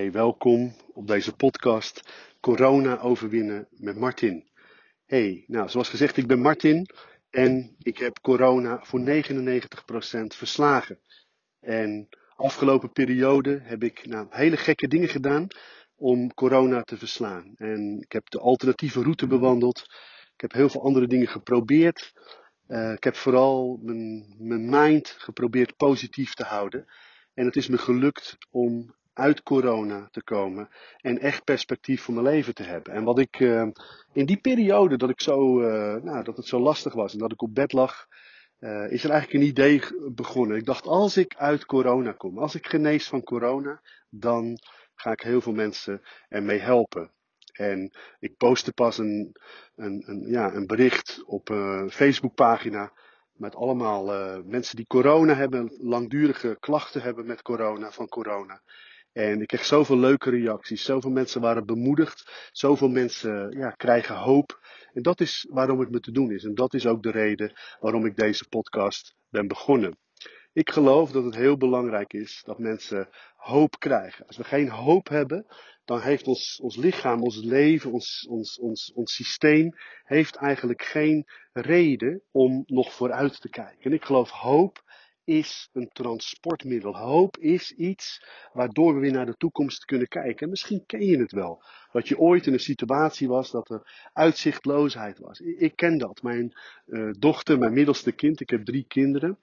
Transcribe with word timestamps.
Hey, 0.00 0.12
welkom 0.12 0.74
op 0.92 1.06
deze 1.06 1.32
podcast 1.32 2.02
Corona 2.40 3.00
overwinnen 3.00 3.68
met 3.70 3.96
Martin. 3.96 4.50
Hey, 5.06 5.44
nou 5.46 5.68
zoals 5.68 5.88
gezegd, 5.88 6.16
ik 6.16 6.26
ben 6.26 6.40
Martin 6.40 6.86
en 7.30 7.76
ik 7.78 7.98
heb 7.98 8.20
corona 8.20 8.80
voor 8.82 9.00
99% 9.00 9.06
verslagen. 10.26 10.98
En 11.60 12.08
afgelopen 12.36 12.92
periode 12.92 13.60
heb 13.62 13.82
ik 13.82 14.06
nou, 14.06 14.26
hele 14.30 14.56
gekke 14.56 14.88
dingen 14.88 15.08
gedaan 15.08 15.46
om 15.96 16.34
corona 16.34 16.82
te 16.82 16.96
verslaan. 16.96 17.52
En 17.56 18.00
ik 18.00 18.12
heb 18.12 18.30
de 18.30 18.38
alternatieve 18.38 19.02
route 19.02 19.26
bewandeld. 19.26 19.78
Ik 20.34 20.40
heb 20.40 20.52
heel 20.52 20.68
veel 20.68 20.84
andere 20.84 21.06
dingen 21.06 21.28
geprobeerd. 21.28 22.12
Uh, 22.68 22.92
ik 22.92 23.04
heb 23.04 23.16
vooral 23.16 23.78
mijn, 23.82 24.34
mijn 24.38 24.68
mind 24.68 25.08
geprobeerd 25.18 25.76
positief 25.76 26.34
te 26.34 26.44
houden. 26.44 26.86
En 27.34 27.46
het 27.46 27.56
is 27.56 27.68
me 27.68 27.78
gelukt 27.78 28.36
om 28.50 28.98
uit 29.12 29.42
corona 29.42 30.08
te 30.10 30.22
komen 30.22 30.68
en 31.00 31.18
echt 31.18 31.44
perspectief 31.44 32.02
voor 32.02 32.14
mijn 32.14 32.26
leven 32.26 32.54
te 32.54 32.62
hebben. 32.62 32.92
En 32.92 33.04
wat 33.04 33.18
ik 33.18 33.40
uh, 33.40 33.68
in 34.12 34.26
die 34.26 34.40
periode 34.40 34.96
dat 34.96 35.10
ik 35.10 35.20
zo, 35.20 35.60
uh, 35.60 36.02
nou, 36.02 36.24
dat 36.24 36.36
het 36.36 36.46
zo 36.46 36.60
lastig 36.60 36.92
was 36.92 37.12
en 37.12 37.18
dat 37.18 37.32
ik 37.32 37.42
op 37.42 37.54
bed 37.54 37.72
lag, 37.72 38.06
uh, 38.60 38.92
is 38.92 39.04
er 39.04 39.10
eigenlijk 39.10 39.32
een 39.42 39.48
idee 39.48 39.82
begonnen. 40.12 40.56
Ik 40.56 40.64
dacht, 40.64 40.86
als 40.86 41.16
ik 41.16 41.34
uit 41.36 41.66
corona 41.66 42.12
kom, 42.12 42.38
als 42.38 42.54
ik 42.54 42.66
genees 42.66 43.08
van 43.08 43.22
corona, 43.22 43.80
dan 44.08 44.58
ga 44.94 45.12
ik 45.12 45.20
heel 45.20 45.40
veel 45.40 45.52
mensen 45.52 46.02
ermee 46.28 46.58
helpen. 46.58 47.10
En 47.52 47.92
ik 48.18 48.36
postte 48.36 48.72
pas 48.72 48.98
een, 48.98 49.36
een, 49.76 50.02
een, 50.06 50.26
ja, 50.26 50.54
een 50.54 50.66
bericht 50.66 51.22
op 51.26 51.48
een 51.48 51.90
Facebookpagina 51.90 52.92
met 53.32 53.54
allemaal 53.54 54.04
mensen 54.44 54.76
die 54.76 54.86
corona 54.86 55.34
hebben, 55.34 55.76
langdurige 55.80 56.56
klachten 56.60 57.02
hebben 57.02 57.26
met 57.26 57.42
corona, 57.42 57.90
van 57.90 58.08
corona. 58.08 58.60
En 59.12 59.40
ik 59.40 59.46
kreeg 59.46 59.64
zoveel 59.64 59.98
leuke 59.98 60.30
reacties. 60.30 60.84
Zoveel 60.84 61.10
mensen 61.10 61.40
waren 61.40 61.66
bemoedigd. 61.66 62.48
Zoveel 62.52 62.88
mensen 62.88 63.58
ja, 63.58 63.70
krijgen 63.70 64.16
hoop. 64.16 64.60
En 64.92 65.02
dat 65.02 65.20
is 65.20 65.46
waarom 65.50 65.80
het 65.80 65.90
me 65.90 66.00
te 66.00 66.12
doen 66.12 66.32
is. 66.32 66.44
En 66.44 66.54
dat 66.54 66.74
is 66.74 66.86
ook 66.86 67.02
de 67.02 67.10
reden 67.10 67.52
waarom 67.80 68.06
ik 68.06 68.16
deze 68.16 68.48
podcast 68.48 69.14
ben 69.28 69.48
begonnen. 69.48 69.98
Ik 70.52 70.70
geloof 70.70 71.10
dat 71.10 71.24
het 71.24 71.34
heel 71.34 71.56
belangrijk 71.56 72.12
is 72.12 72.42
dat 72.44 72.58
mensen 72.58 73.08
hoop 73.36 73.78
krijgen. 73.78 74.26
Als 74.26 74.36
we 74.36 74.44
geen 74.44 74.68
hoop 74.68 75.08
hebben, 75.08 75.46
dan 75.84 76.00
heeft 76.00 76.26
ons, 76.26 76.60
ons 76.62 76.76
lichaam, 76.76 77.22
ons 77.22 77.36
leven, 77.36 77.92
ons, 77.92 78.26
ons, 78.28 78.58
ons, 78.58 78.92
ons 78.92 79.14
systeem, 79.14 79.74
heeft 80.02 80.36
eigenlijk 80.36 80.82
geen 80.82 81.26
reden 81.52 82.22
om 82.30 82.62
nog 82.66 82.92
vooruit 82.92 83.40
te 83.40 83.48
kijken. 83.48 83.82
En 83.82 83.92
ik 83.92 84.04
geloof 84.04 84.30
hoop 84.30 84.82
is 85.24 85.68
een 85.72 85.88
transportmiddel. 85.88 86.96
Hoop 86.96 87.36
is 87.36 87.72
iets 87.72 88.24
waardoor 88.52 88.94
we 88.94 89.00
weer 89.00 89.12
naar 89.12 89.26
de 89.26 89.36
toekomst 89.36 89.84
kunnen 89.84 90.08
kijken. 90.08 90.44
En 90.44 90.50
misschien 90.50 90.86
ken 90.86 91.04
je 91.04 91.18
het 91.18 91.32
wel. 91.32 91.62
Dat 91.92 92.08
je 92.08 92.18
ooit 92.18 92.46
in 92.46 92.52
een 92.52 92.60
situatie 92.60 93.28
was 93.28 93.50
dat 93.50 93.70
er 93.70 94.08
uitzichtloosheid 94.12 95.18
was. 95.18 95.40
Ik 95.40 95.76
ken 95.76 95.98
dat. 95.98 96.22
Mijn 96.22 96.52
uh, 96.86 97.10
dochter, 97.18 97.58
mijn 97.58 97.72
middelste 97.72 98.12
kind, 98.12 98.40
ik 98.40 98.50
heb 98.50 98.64
drie 98.64 98.84
kinderen. 98.88 99.38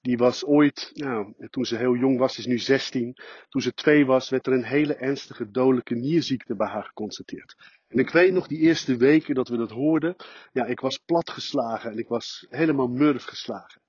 Die 0.00 0.16
was 0.16 0.44
ooit, 0.44 0.90
nou, 0.94 1.34
toen 1.50 1.64
ze 1.64 1.76
heel 1.76 1.96
jong 1.96 2.18
was, 2.18 2.38
is 2.38 2.46
nu 2.46 2.58
16. 2.58 3.16
Toen 3.48 3.62
ze 3.62 3.72
twee 3.72 4.06
was, 4.06 4.28
werd 4.28 4.46
er 4.46 4.52
een 4.52 4.64
hele 4.64 4.94
ernstige 4.94 5.50
dodelijke 5.50 5.94
nierziekte 5.94 6.56
bij 6.56 6.68
haar 6.68 6.84
geconstateerd. 6.84 7.56
En 7.88 7.98
ik 7.98 8.10
weet 8.10 8.32
nog 8.32 8.46
die 8.46 8.58
eerste 8.58 8.96
weken 8.96 9.34
dat 9.34 9.48
we 9.48 9.56
dat 9.56 9.70
hoorden. 9.70 10.16
Ja, 10.52 10.66
ik 10.66 10.80
was 10.80 10.98
platgeslagen 10.98 11.90
en 11.90 11.98
ik 11.98 12.08
was 12.08 12.46
helemaal 12.48 12.88
murf 12.88 13.24
geslagen. 13.24 13.80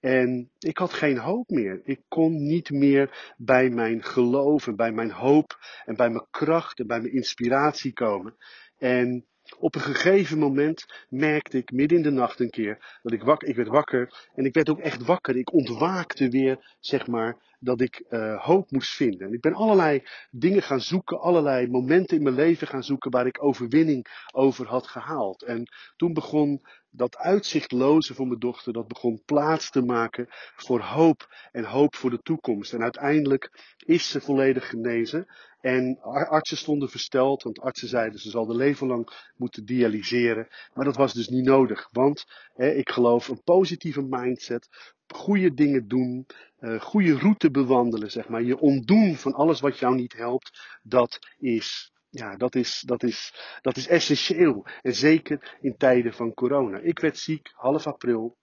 En 0.00 0.50
ik 0.58 0.78
had 0.78 0.92
geen 0.92 1.18
hoop 1.18 1.48
meer. 1.48 1.80
Ik 1.84 2.00
kon 2.08 2.46
niet 2.46 2.70
meer 2.70 3.34
bij 3.36 3.70
mijn 3.70 4.02
geloof 4.02 4.66
en 4.66 4.76
bij 4.76 4.92
mijn 4.92 5.10
hoop 5.10 5.58
en 5.84 5.96
bij 5.96 6.10
mijn 6.10 6.26
kracht 6.30 6.78
en 6.78 6.86
bij 6.86 7.00
mijn 7.00 7.14
inspiratie 7.14 7.92
komen. 7.92 8.36
En 8.78 9.26
op 9.58 9.74
een 9.74 9.80
gegeven 9.80 10.38
moment 10.38 10.86
merkte 11.08 11.56
ik 11.56 11.72
midden 11.72 11.98
in 11.98 12.04
de 12.04 12.10
nacht 12.10 12.40
een 12.40 12.50
keer 12.50 12.98
dat 13.02 13.12
ik 13.12 13.22
wakker, 13.22 13.48
ik 13.48 13.56
werd 13.56 13.68
wakker 13.68 14.28
en 14.34 14.44
ik 14.44 14.54
werd 14.54 14.68
ook 14.68 14.78
echt 14.78 15.04
wakker. 15.04 15.36
Ik 15.36 15.52
ontwaakte 15.52 16.28
weer, 16.28 16.76
zeg 16.80 17.06
maar, 17.06 17.36
dat 17.60 17.80
ik 17.80 18.04
uh, 18.10 18.44
hoop 18.44 18.70
moest 18.70 18.94
vinden. 18.94 19.26
En 19.26 19.32
ik 19.32 19.40
ben 19.40 19.54
allerlei 19.54 20.02
dingen 20.30 20.62
gaan 20.62 20.80
zoeken, 20.80 21.20
allerlei 21.20 21.68
momenten 21.68 22.16
in 22.16 22.22
mijn 22.22 22.34
leven 22.34 22.66
gaan 22.66 22.84
zoeken 22.84 23.10
waar 23.10 23.26
ik 23.26 23.42
overwinning 23.42 24.24
over 24.32 24.66
had 24.66 24.86
gehaald. 24.86 25.42
En 25.42 25.62
toen 25.96 26.12
begon 26.12 26.62
dat 26.90 27.16
uitzichtloze 27.16 28.14
voor 28.14 28.26
mijn 28.26 28.38
dochter, 28.38 28.72
dat 28.72 28.88
begon 28.88 29.22
plaats 29.24 29.70
te 29.70 29.82
maken 29.82 30.26
voor 30.56 30.80
hoop 30.80 31.48
en 31.52 31.64
hoop 31.64 31.96
voor 31.96 32.10
de 32.10 32.22
toekomst. 32.22 32.72
En 32.72 32.82
uiteindelijk 32.82 33.74
is 33.76 34.10
ze 34.10 34.20
volledig 34.20 34.68
genezen. 34.68 35.26
En 35.60 36.00
artsen 36.28 36.56
stonden 36.56 36.88
versteld, 36.88 37.42
want 37.42 37.60
artsen 37.60 37.88
zeiden 37.88 38.20
ze 38.20 38.30
zal 38.30 38.46
de 38.46 38.56
leven 38.56 38.86
lang 38.86 39.30
moeten 39.36 39.64
dialyseren. 39.64 40.48
Maar 40.74 40.84
dat 40.84 40.96
was 40.96 41.12
dus 41.12 41.28
niet 41.28 41.44
nodig, 41.44 41.88
want 41.92 42.24
hè, 42.54 42.70
ik 42.70 42.90
geloof 42.90 43.28
een 43.28 43.42
positieve 43.42 44.02
mindset, 44.02 44.68
goede 45.06 45.54
dingen 45.54 45.88
doen, 45.88 46.26
uh, 46.60 46.80
goede 46.80 47.18
route 47.18 47.50
bewandelen, 47.50 48.10
zeg 48.10 48.28
maar. 48.28 48.42
Je 48.42 48.58
ontdoen 48.58 49.16
van 49.16 49.32
alles 49.32 49.60
wat 49.60 49.78
jou 49.78 49.94
niet 49.94 50.12
helpt, 50.12 50.78
dat 50.82 51.18
is 51.38 51.92
ja, 52.10 52.36
dat 52.36 52.54
is, 52.54 52.82
dat, 52.86 53.02
is, 53.02 53.34
dat 53.60 53.76
is 53.76 53.86
essentieel. 53.86 54.66
En 54.82 54.94
zeker 54.94 55.56
in 55.60 55.76
tijden 55.76 56.12
van 56.12 56.34
corona. 56.34 56.78
Ik 56.78 56.98
werd 56.98 57.18
ziek 57.18 57.50
half 57.54 57.86
april. 57.86 58.36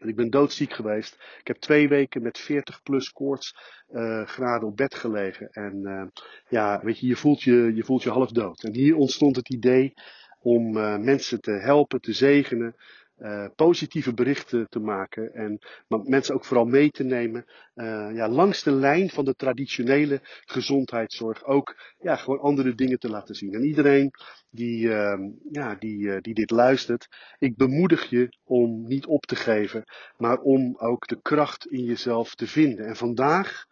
En 0.00 0.08
ik 0.08 0.16
ben 0.16 0.30
doodziek 0.30 0.72
geweest. 0.72 1.14
Ik 1.40 1.46
heb 1.46 1.56
twee 1.56 1.88
weken 1.88 2.22
met 2.22 2.38
40 2.38 2.82
plus 2.82 3.12
koorts 3.12 3.56
uh, 3.92 4.26
graden 4.26 4.68
op 4.68 4.76
bed 4.76 4.94
gelegen. 4.94 5.48
En 5.50 5.80
uh, 5.82 6.02
ja, 6.48 6.80
weet 6.82 6.98
je, 6.98 7.06
je 7.06 7.16
voelt 7.16 7.42
je, 7.42 7.72
je 7.74 7.84
voelt 7.84 8.02
je 8.02 8.10
half 8.10 8.30
dood. 8.30 8.62
En 8.62 8.74
hier 8.74 8.96
ontstond 8.96 9.36
het 9.36 9.48
idee 9.48 9.94
om 10.40 10.76
uh, 10.76 10.96
mensen 10.96 11.40
te 11.40 11.50
helpen, 11.50 12.00
te 12.00 12.12
zegenen, 12.12 12.76
uh, 13.18 13.46
positieve 13.56 14.14
berichten 14.14 14.68
te 14.68 14.78
maken 14.78 15.34
en 15.34 15.58
mensen 15.88 16.34
ook 16.34 16.44
vooral 16.44 16.64
mee 16.64 16.90
te 16.90 17.04
nemen 17.04 17.44
uh, 17.74 18.10
ja, 18.14 18.28
langs 18.28 18.62
de 18.62 18.72
lijn 18.72 19.10
van 19.10 19.24
de 19.24 19.34
traditionele 19.34 20.20
gezondheidszorg 20.44 21.44
ook 21.44 21.94
ja, 21.98 22.16
gewoon 22.16 22.40
andere 22.40 22.74
dingen 22.74 22.98
te 22.98 23.10
laten 23.10 23.34
zien. 23.34 23.54
En 23.54 23.64
iedereen 23.64 24.10
die, 24.50 24.86
uh, 24.86 25.18
ja, 25.50 25.74
die, 25.74 25.98
uh, 25.98 26.16
die 26.20 26.34
dit 26.34 26.50
luistert, 26.50 27.08
ik 27.38 27.56
bemoedig 27.56 28.10
je 28.10 28.36
om 28.44 28.86
niet 28.86 29.06
op 29.06 29.26
te 29.26 29.36
geven, 29.36 29.84
maar 30.16 30.38
om 30.38 30.76
ook 30.78 31.06
de 31.06 31.20
kracht 31.22 31.66
in 31.66 31.84
jezelf 31.84 32.34
te 32.34 32.46
vinden. 32.46 32.86
En 32.86 32.96
vandaag 32.96 33.66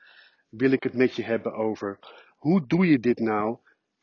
wil 0.49 0.71
ik 0.71 0.83
het 0.83 0.95
met 0.95 1.17
je 1.17 1.23
hebben 1.23 1.53
over 1.55 1.99
hoe 2.37 2.67
doe 2.67 2.87
je 2.87 2.99
dit 2.99 3.19
nou 3.19 3.59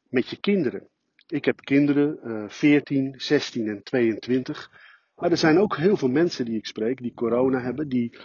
met 0.09 0.29
je 0.29 0.39
kinderen? 0.39 0.87
Ik 1.27 1.45
heb 1.45 1.59
kinderen, 1.59 2.19
uh, 2.23 2.49
14, 2.49 3.13
16 3.17 3.67
en 3.67 3.83
22. 3.83 4.71
Maar 5.19 5.31
er 5.31 5.37
zijn 5.37 5.59
ook 5.59 5.77
heel 5.77 5.97
veel 5.97 6.09
mensen 6.09 6.45
die 6.45 6.57
ik 6.57 6.65
spreek, 6.65 7.01
die 7.01 7.13
corona 7.13 7.59
hebben, 7.59 7.89
die 7.89 8.17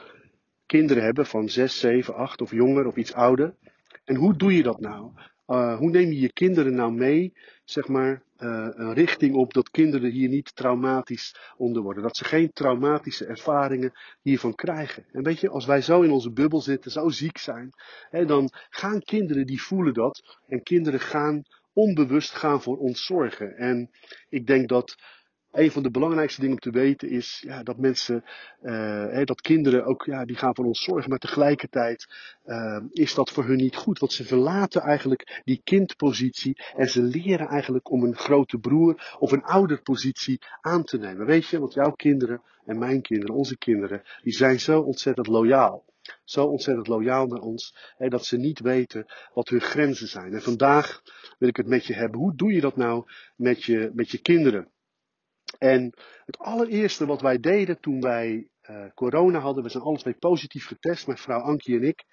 kinderen 0.67 1.03
hebben 1.03 1.27
van 1.27 1.49
6, 1.49 1.79
7, 1.79 2.15
8 2.15 2.41
of 2.41 2.51
jonger 2.51 2.87
of 2.87 2.97
iets 2.97 3.13
ouder. 3.13 3.55
En 4.05 4.17
hoe 4.17 4.37
doe 4.37 4.57
je 4.57 4.63
dat 4.63 4.81
nou? 4.81 5.13
Uh, 5.47 5.79
hoe 5.79 5.91
neem 5.91 6.09
je 6.09 6.21
je 6.21 6.33
kinderen 6.33 6.75
nou 6.75 6.93
mee, 6.93 7.33
zeg 7.65 7.89
maar, 7.89 8.23
uh, 8.39 8.69
een 8.71 8.93
richting 8.93 9.35
op 9.35 9.53
dat 9.53 9.71
kinderen 9.71 10.11
hier 10.11 10.29
niet 10.29 10.57
traumatisch 10.57 11.37
onder 11.57 11.83
worden? 11.83 12.03
Dat 12.03 12.17
ze 12.17 12.25
geen 12.25 12.53
traumatische 12.53 13.27
ervaringen 13.27 13.93
hiervan 14.23 14.55
krijgen. 14.55 15.07
En 15.13 15.23
weet 15.23 15.41
je, 15.41 15.49
als 15.49 15.67
wij 15.67 15.83
zo 15.83 16.03
in 16.03 16.11
onze 16.11 16.33
bubbel 16.33 16.61
zitten, 16.61 16.91
zo 16.91 17.09
ziek 17.09 17.39
zijn, 17.39 17.71
hè, 18.11 18.25
dan 18.25 18.51
gaan 18.71 19.01
kinderen 19.01 19.47
die 19.47 19.63
voelen 19.63 19.95
dat. 19.95 20.39
En 20.47 20.63
kinderen 20.63 21.01
gaan 21.01 21.43
onbewust 21.73 22.35
gaan 22.35 22.63
voor 22.63 22.79
ons 22.79 23.05
zorgen. 23.05 23.57
En 23.57 23.91
ik 24.29 24.47
denk 24.47 24.69
dat 24.69 24.97
een 25.55 25.71
van 25.71 25.83
de 25.83 25.91
belangrijkste 25.91 26.41
dingen 26.41 26.55
om 26.55 26.61
te 26.61 26.79
weten 26.79 27.11
is 27.11 27.43
ja, 27.47 27.63
dat 27.63 27.79
mensen, 27.79 28.25
uh, 28.63 29.25
dat 29.25 29.41
kinderen 29.41 29.85
ook, 29.85 30.05
ja, 30.05 30.25
die 30.25 30.37
gaan 30.37 30.55
voor 30.55 30.65
ons 30.65 30.83
zorgen, 30.83 31.11
maar 31.11 31.19
tegelijkertijd 31.19 32.07
uh, 32.47 32.81
is 32.91 33.15
dat 33.15 33.31
voor 33.31 33.45
hun 33.45 33.57
niet 33.57 33.77
goed. 33.77 33.99
Want 33.99 34.13
ze 34.13 34.25
verlaten 34.25 34.81
eigenlijk 34.81 35.43
die 35.45 35.61
kindpositie 35.65 36.63
en 36.77 36.89
ze 36.89 37.03
leren 37.03 37.47
eigenlijk 37.47 37.91
om 37.91 38.05
een 38.05 38.17
grote 38.17 38.59
broer 38.59 39.17
of 39.19 39.33
een 39.33 39.43
ouderpositie 39.45 40.39
aan 40.61 40.85
te 40.85 40.99
nemen. 40.99 41.27
Weet 41.27 41.47
je, 41.47 41.59
want 41.59 41.75
jouw 41.75 41.91
kinderen 41.91 42.43
en 42.65 42.79
mijn 42.79 43.03
kinderen, 43.03 43.35
onze 43.35 43.59
kinderen, 43.59 44.03
die 44.23 44.33
zijn 44.33 44.61
zo 44.61 44.81
ontzettend 44.81 45.27
loyaal. 45.27 45.85
Zo 46.25 46.45
ontzettend 46.45 46.87
loyaal 46.87 47.27
naar 47.27 47.41
ons, 47.41 47.77
hè, 47.97 48.09
dat 48.09 48.25
ze 48.27 48.37
niet 48.37 48.61
weten 48.61 49.07
wat 49.35 49.49
hun 49.49 49.61
grenzen 49.61 50.09
zijn. 50.09 50.33
En 50.33 50.43
vandaag 50.43 51.03
wil 51.39 51.49
ik 51.49 51.57
het 51.57 51.67
met 51.67 51.87
je 51.87 51.95
hebben. 51.95 52.21
Hoe 52.21 52.35
doe 52.35 52.53
je 52.53 52.61
dat 52.61 52.77
nou 52.77 53.05
met 53.37 53.65
je, 53.65 53.91
met 53.95 54.11
je 54.11 54.19
kinderen? 54.19 54.73
En 55.59 55.93
het 56.25 56.39
allereerste 56.39 57.07
wat 57.07 57.21
wij 57.21 57.39
deden 57.39 57.81
toen 57.81 58.01
wij 58.01 58.49
uh, 58.71 58.85
corona 58.95 59.39
hadden, 59.39 59.63
we 59.63 59.69
zijn 59.69 59.83
alle 59.83 59.99
twee 59.99 60.15
positief 60.15 60.67
getest, 60.67 61.07
mijn 61.07 61.19
vrouw 61.19 61.41
Ankie 61.41 61.77
en 61.77 61.85
ik. 61.85 62.05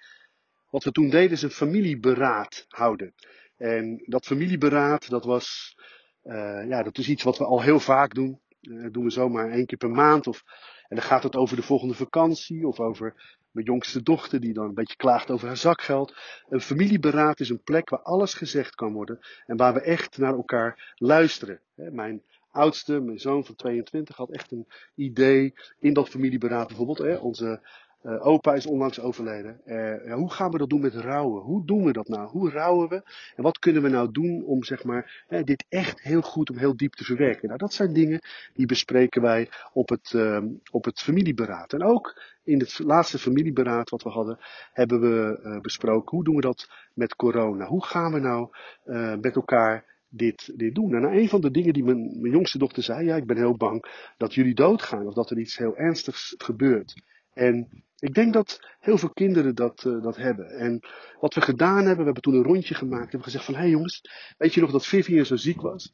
Wat 0.70 0.84
we 0.84 0.90
toen 0.90 1.10
deden 1.10 1.30
is 1.30 1.42
een 1.42 1.50
familieberaad 1.50 2.64
houden. 2.68 3.14
En 3.56 4.02
dat 4.06 4.26
familieberaad, 4.26 5.10
dat 5.10 5.24
was, 5.24 5.76
uh, 6.24 6.68
ja, 6.68 6.82
dat 6.82 6.98
is 6.98 7.08
iets 7.08 7.22
wat 7.22 7.38
we 7.38 7.44
al 7.44 7.62
heel 7.62 7.80
vaak 7.80 8.14
doen. 8.14 8.40
Dat 8.60 8.92
doen 8.92 9.04
we 9.04 9.10
zomaar 9.10 9.50
één 9.50 9.66
keer 9.66 9.78
per 9.78 9.90
maand. 9.90 10.26
Of, 10.26 10.42
En 10.88 10.96
dan 10.96 11.04
gaat 11.04 11.22
het 11.22 11.36
over 11.36 11.56
de 11.56 11.62
volgende 11.62 11.94
vakantie 11.94 12.66
of 12.66 12.80
over 12.80 13.14
mijn 13.50 13.66
jongste 13.66 14.02
dochter 14.02 14.40
die 14.40 14.52
dan 14.52 14.64
een 14.64 14.74
beetje 14.74 14.96
klaagt 14.96 15.30
over 15.30 15.46
haar 15.46 15.56
zakgeld. 15.56 16.14
Een 16.48 16.60
familieberaad 16.60 17.40
is 17.40 17.48
een 17.48 17.62
plek 17.62 17.88
waar 17.88 18.02
alles 18.02 18.34
gezegd 18.34 18.74
kan 18.74 18.92
worden 18.92 19.18
en 19.46 19.56
waar 19.56 19.74
we 19.74 19.80
echt 19.80 20.18
naar 20.18 20.34
elkaar 20.34 20.94
luisteren. 20.94 21.60
Mijn 21.74 22.22
oudste, 22.52 23.00
mijn 23.00 23.18
zoon 23.18 23.44
van 23.44 23.54
22, 23.54 24.16
had 24.16 24.30
echt 24.30 24.52
een 24.52 24.66
idee 24.94 25.54
in 25.78 25.92
dat 25.92 26.08
familieberaad 26.08 26.66
bijvoorbeeld. 26.66 27.20
Onze 27.20 27.60
uh, 28.02 28.26
opa 28.26 28.54
is 28.54 28.66
onlangs 28.66 29.00
overleden. 29.00 29.60
Uh, 29.64 30.14
hoe 30.14 30.30
gaan 30.30 30.50
we 30.50 30.58
dat 30.58 30.68
doen 30.68 30.80
met 30.80 30.94
rouwen? 30.94 31.42
Hoe 31.42 31.66
doen 31.66 31.84
we 31.84 31.92
dat 31.92 32.08
nou? 32.08 32.28
Hoe 32.28 32.50
rouwen 32.50 32.88
we? 32.88 33.02
En 33.36 33.42
wat 33.42 33.58
kunnen 33.58 33.82
we 33.82 33.88
nou 33.88 34.12
doen 34.12 34.44
om 34.44 34.64
zeg 34.64 34.84
maar, 34.84 35.24
dit 35.44 35.64
echt 35.68 36.02
heel 36.02 36.22
goed, 36.22 36.50
om 36.50 36.56
heel 36.56 36.76
diep 36.76 36.94
te 36.94 37.04
verwerken? 37.04 37.46
Nou, 37.46 37.58
dat 37.58 37.72
zijn 37.72 37.92
dingen 37.92 38.20
die 38.54 38.66
bespreken 38.66 39.22
wij 39.22 39.48
op 39.72 39.88
het, 39.88 40.12
ehm, 40.14 40.46
op 40.70 40.84
het 40.84 41.00
familieberaad. 41.00 41.72
En 41.72 41.82
ook 41.82 42.22
in 42.44 42.58
het 42.58 42.78
laatste 42.78 43.18
familieberaad 43.18 43.90
wat 43.90 44.02
we 44.02 44.08
hadden, 44.08 44.38
hebben 44.72 45.00
we 45.00 45.58
besproken 45.62 46.16
hoe 46.16 46.24
doen 46.24 46.34
we 46.34 46.40
dat 46.40 46.68
met 46.94 47.16
corona? 47.16 47.66
Hoe 47.66 47.84
gaan 47.84 48.12
we 48.12 48.18
nou 48.18 48.48
met 49.20 49.36
elkaar 49.36 49.91
dit, 50.12 50.52
dit 50.56 50.74
doen. 50.74 50.94
En 50.94 51.02
een 51.02 51.28
van 51.28 51.40
de 51.40 51.50
dingen 51.50 51.72
die 51.72 51.84
mijn, 51.84 52.20
mijn 52.20 52.32
jongste 52.32 52.58
dochter 52.58 52.82
zei, 52.82 53.04
ja, 53.04 53.16
ik 53.16 53.26
ben 53.26 53.36
heel 53.36 53.56
bang 53.56 53.84
dat 54.16 54.34
jullie 54.34 54.54
doodgaan 54.54 55.06
of 55.06 55.14
dat 55.14 55.30
er 55.30 55.38
iets 55.38 55.56
heel 55.56 55.76
ernstigs 55.76 56.34
gebeurt. 56.38 57.02
En 57.32 57.84
ik 57.98 58.14
denk 58.14 58.32
dat 58.32 58.60
heel 58.80 58.98
veel 58.98 59.10
kinderen 59.10 59.54
dat, 59.54 59.84
uh, 59.84 60.02
dat 60.02 60.16
hebben. 60.16 60.50
En 60.50 60.80
wat 61.20 61.34
we 61.34 61.40
gedaan 61.40 61.76
hebben, 61.76 61.96
we 61.96 62.04
hebben 62.04 62.22
toen 62.22 62.34
een 62.34 62.42
rondje 62.42 62.74
gemaakt. 62.74 63.04
We 63.04 63.10
hebben 63.10 63.22
gezegd 63.22 63.44
van, 63.44 63.54
hé 63.54 63.60
hey 63.60 63.70
jongens, 63.70 64.00
weet 64.38 64.54
je 64.54 64.60
nog 64.60 64.70
dat 64.70 64.86
Vivian 64.86 65.26
zo 65.26 65.36
ziek 65.36 65.60
was? 65.60 65.92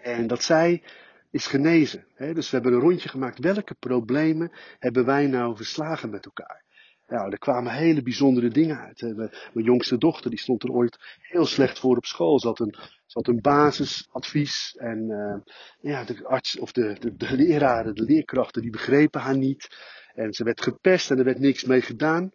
En 0.00 0.26
dat 0.26 0.42
zij 0.42 0.82
is 1.30 1.46
genezen. 1.46 2.06
Hè? 2.14 2.34
Dus 2.34 2.50
we 2.50 2.56
hebben 2.56 2.74
een 2.74 2.80
rondje 2.80 3.08
gemaakt. 3.08 3.38
Welke 3.38 3.74
problemen 3.74 4.52
hebben 4.78 5.04
wij 5.04 5.26
nou 5.26 5.56
verslagen 5.56 6.10
met 6.10 6.24
elkaar? 6.24 6.64
Nou, 7.06 7.30
er 7.30 7.38
kwamen 7.38 7.72
hele 7.72 8.02
bijzondere 8.02 8.48
dingen 8.48 8.78
uit. 8.78 9.00
Mijn 9.16 9.30
jongste 9.52 9.98
dochter, 9.98 10.30
die 10.30 10.38
stond 10.38 10.62
er 10.62 10.70
ooit 10.70 10.98
heel 11.18 11.46
slecht 11.46 11.78
voor 11.78 11.96
op 11.96 12.04
school. 12.04 12.40
Ze 12.40 12.46
had 12.46 12.60
een, 12.60 12.74
ze 13.06 13.20
een 13.22 13.40
basisadvies 13.40 14.76
en 14.78 15.10
uh, 15.10 15.52
ja, 15.92 16.04
de 16.04 16.24
arts 16.24 16.58
of 16.58 16.72
de, 16.72 17.14
de, 17.16 17.36
leraren, 17.36 17.94
de 17.94 18.02
leerkrachten, 18.02 18.62
die 18.62 18.70
begrepen 18.70 19.20
haar 19.20 19.36
niet. 19.36 19.68
En 20.14 20.32
ze 20.32 20.44
werd 20.44 20.62
gepest 20.62 21.10
en 21.10 21.18
er 21.18 21.24
werd 21.24 21.38
niks 21.38 21.64
mee 21.64 21.80
gedaan. 21.80 22.32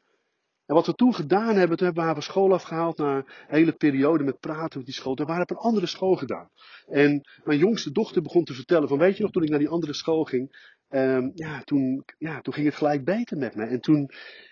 En 0.66 0.76
wat 0.76 0.86
we 0.86 0.94
toen 0.94 1.14
gedaan 1.14 1.56
hebben, 1.56 1.78
toen 1.78 1.86
hebben 1.86 2.04
we 2.04 2.10
haar 2.10 2.14
van 2.14 2.24
school 2.24 2.54
afgehaald 2.54 2.98
na 2.98 3.16
een 3.16 3.26
hele 3.48 3.72
periode 3.74 4.24
met 4.24 4.40
praten 4.40 4.78
met 4.78 4.86
die 4.86 4.96
school. 4.96 5.16
Toen 5.16 5.26
waren 5.26 5.46
we 5.46 5.54
op 5.54 5.58
een 5.58 5.70
andere 5.70 5.86
school 5.86 6.16
gedaan. 6.16 6.50
En 6.88 7.22
mijn 7.44 7.60
jongste 7.60 7.92
dochter 7.92 8.22
begon 8.22 8.44
te 8.44 8.54
vertellen 8.54 8.88
van, 8.88 8.98
weet 8.98 9.18
je 9.18 9.24
nog, 9.24 9.32
toen 9.32 9.44
ik 9.44 9.50
naar 9.50 9.60
die 9.60 9.70
andere 9.70 9.94
school 9.94 10.24
ging, 10.24 10.76
um, 10.90 11.32
ja, 11.36 11.62
toen, 11.64 12.04
ja, 12.18 12.42
toen 12.42 12.54
ging 12.54 12.66
het 12.66 12.76
gelijk 12.76 13.04
beter 13.04 13.38
met 13.38 13.56
me. 13.56 13.66
En 13.66 13.82
toen 13.82 14.10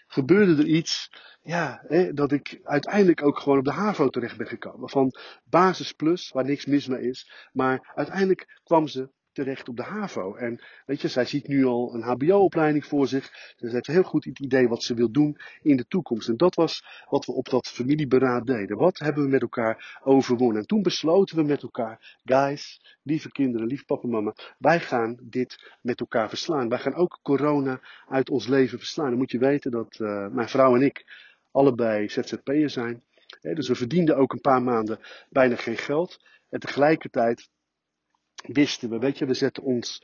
gebeurde 0.10 0.56
er 0.62 0.68
iets, 0.68 1.10
ja, 1.42 1.84
hè, 1.88 2.14
dat 2.14 2.32
ik 2.32 2.60
uiteindelijk 2.64 3.24
ook 3.24 3.40
gewoon 3.40 3.58
op 3.58 3.66
de 3.66 3.72
HAVO 3.72 4.10
terecht 4.10 4.38
ben 4.38 4.48
gekomen. 4.48 4.90
Van 4.90 5.14
basis 5.44 5.94
plus, 5.94 6.32
waar 6.32 6.46
niks 6.46 6.66
mis 6.66 6.88
mee 6.88 7.02
is. 7.02 7.50
Maar 7.52 7.92
uiteindelijk 7.96 8.60
kwam 8.64 8.88
ze 8.88 9.10
terecht 9.32 9.70
op 9.70 9.78
de 9.78 9.84
HAVO. 9.84 10.36
En 10.36 10.60
weet 10.86 11.02
je, 11.02 11.08
zij 11.08 11.26
ziet 11.26 11.48
nu 11.48 11.66
al 11.66 11.94
een 11.94 12.02
HBO-opleiding 12.02 12.86
voor 12.86 13.08
zich. 13.08 13.54
Ze 13.58 13.70
heeft 13.70 13.88
heel 13.88 14.04
goed 14.04 14.26
het 14.26 14.40
idee 14.40 14.68
wat 14.68 14.84
ze 14.84 14.94
wil 14.94 15.12
doen 15.12 15.38
in 15.62 15.78
de 15.78 15.88
toekomst. 15.88 16.28
En 16.30 16.38
dat 16.38 16.56
was 16.56 17.04
wat 17.10 17.26
we 17.26 17.32
op 17.32 17.50
dat 17.50 17.68
familieberaad 17.68 18.46
deden. 18.46 18.78
Wat 18.78 19.00
hebben 19.00 19.24
we 19.24 19.30
met 19.30 19.42
elkaar 19.42 20.00
overwonnen? 20.04 20.62
En 20.62 20.68
toen 20.68 20.82
besloten 20.82 21.36
we 21.36 21.44
met 21.44 21.64
elkaar, 21.64 22.18
guys, 22.24 22.82
lieve 23.04 23.32
kinderen, 23.32 23.68
lief 23.68 23.86
papa 23.86 24.04
en 24.04 24.10
mama, 24.10 24.36
wij 24.58 24.80
gaan 24.80 25.18
dit 25.22 25.78
met 25.82 26.00
elkaar 26.00 26.30
verslaan. 26.30 26.70
Wij 26.70 26.80
gaan 26.80 26.96
ook 26.96 27.20
corona 27.22 27.82
uit 28.08 28.30
ons 28.30 28.48
leven 28.48 28.78
verslaan. 28.78 29.10
Dan 29.10 29.18
moet 29.18 29.32
je 29.32 29.40
weten 29.40 29.72
dat 29.72 30.00
uh, 30.00 30.28
mijn 30.28 30.50
vrouw 30.50 30.76
en 30.76 30.82
ik 30.82 31.06
allebei 31.52 32.10
ZZP'er 32.10 32.70
zijn. 32.70 33.04
dus 33.42 33.68
we 33.68 33.76
verdienden 33.76 34.18
ook 34.18 34.34
een 34.34 34.42
paar 34.42 34.64
maanden 34.64 35.00
bijna 35.30 35.56
geen 35.56 35.78
geld. 35.78 36.20
En 36.50 36.60
tegelijkertijd 36.60 37.50
wisten 38.48 38.90
we, 38.90 39.00
weet 39.00 39.18
je, 39.18 39.26
we 39.26 39.34
zetten 39.34 39.64
ons, 39.64 40.04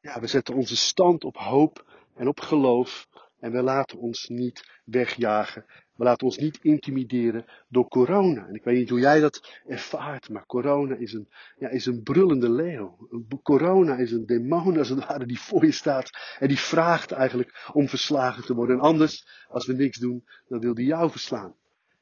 ja, 0.00 0.20
we 0.20 0.26
zetten 0.26 0.54
onze 0.54 0.76
stand 0.76 1.24
op 1.24 1.36
hoop 1.36 1.86
en 2.14 2.28
op 2.28 2.40
geloof. 2.40 3.08
En 3.42 3.52
we 3.52 3.62
laten 3.62 3.98
ons 3.98 4.28
niet 4.28 4.80
wegjagen. 4.84 5.64
We 5.96 6.04
laten 6.04 6.26
ons 6.26 6.36
niet 6.36 6.58
intimideren 6.62 7.44
door 7.68 7.88
corona. 7.88 8.46
En 8.46 8.54
ik 8.54 8.64
weet 8.64 8.78
niet 8.78 8.88
hoe 8.88 9.00
jij 9.00 9.20
dat 9.20 9.60
ervaart, 9.66 10.28
maar 10.28 10.46
corona 10.46 10.94
is 10.94 11.12
een, 11.12 11.28
ja, 11.56 11.68
is 11.68 11.86
een 11.86 12.02
brullende 12.02 12.50
leeuw. 12.50 13.08
Corona 13.42 13.96
is 13.96 14.12
een 14.12 14.26
demon 14.26 14.78
als 14.78 14.88
het 14.88 15.06
ware 15.06 15.26
die 15.26 15.40
voor 15.40 15.64
je 15.64 15.72
staat 15.72 16.36
en 16.38 16.48
die 16.48 16.58
vraagt 16.58 17.12
eigenlijk 17.12 17.70
om 17.72 17.88
verslagen 17.88 18.44
te 18.44 18.54
worden. 18.54 18.76
En 18.76 18.82
anders, 18.82 19.26
als 19.48 19.66
we 19.66 19.72
niks 19.72 19.98
doen, 19.98 20.24
dan 20.48 20.60
wil 20.60 20.74
die 20.74 20.86
jou 20.86 21.10
verslaan. 21.10 21.54